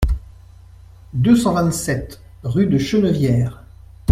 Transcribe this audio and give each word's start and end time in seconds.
deux 1.13 1.35
cent 1.35 1.53
vingt-sept 1.53 2.21
rue 2.41 2.65
de 2.65 2.79
Chenevière 2.79 3.63